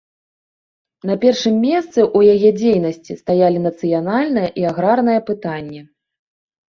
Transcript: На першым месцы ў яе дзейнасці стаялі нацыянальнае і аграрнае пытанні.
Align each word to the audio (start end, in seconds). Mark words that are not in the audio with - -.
На 1.09 1.17
першым 1.25 1.55
месцы 1.67 1.99
ў 2.17 2.37
яе 2.37 2.49
дзейнасці 2.61 3.17
стаялі 3.21 3.59
нацыянальнае 3.69 4.49
і 4.63 4.67
аграрнае 4.75 5.19
пытанні. 5.33 5.81